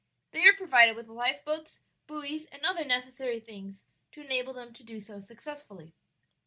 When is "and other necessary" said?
2.45-3.39